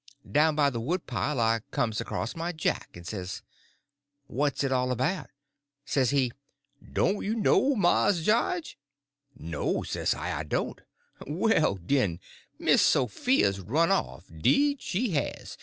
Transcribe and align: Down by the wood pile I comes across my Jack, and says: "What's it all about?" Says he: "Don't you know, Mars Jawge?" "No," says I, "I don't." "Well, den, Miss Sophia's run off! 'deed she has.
Down 0.31 0.55
by 0.55 0.71
the 0.71 0.79
wood 0.81 1.05
pile 1.05 1.39
I 1.39 1.61
comes 1.69 2.01
across 2.01 2.35
my 2.35 2.51
Jack, 2.51 2.89
and 2.97 3.05
says: 3.05 3.43
"What's 4.25 4.63
it 4.63 4.71
all 4.71 4.91
about?" 4.91 5.29
Says 5.85 6.09
he: 6.09 6.31
"Don't 6.91 7.23
you 7.23 7.35
know, 7.35 7.75
Mars 7.75 8.23
Jawge?" 8.25 8.77
"No," 9.37 9.83
says 9.83 10.15
I, 10.15 10.39
"I 10.39 10.43
don't." 10.43 10.81
"Well, 11.27 11.75
den, 11.75 12.19
Miss 12.57 12.81
Sophia's 12.81 13.59
run 13.59 13.91
off! 13.91 14.25
'deed 14.35 14.81
she 14.81 15.11
has. 15.11 15.55